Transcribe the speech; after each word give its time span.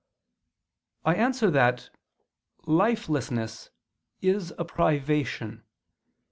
I 1.05 1.13
answer 1.13 1.51
that, 1.51 1.91
Lifelessness 2.65 3.69
is 4.19 4.51
a 4.57 4.65
privation. 4.65 5.61